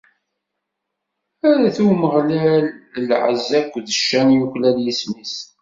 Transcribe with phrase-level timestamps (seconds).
[1.53, 2.65] Rret i Umeɣlal
[3.07, 5.35] lɛezz akked ccan yuklal yisem-is!